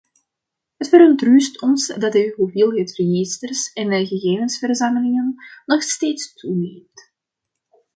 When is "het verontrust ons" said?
0.77-1.87